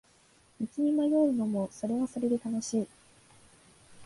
[0.59, 2.87] 道に迷うのもそれはそれで楽しい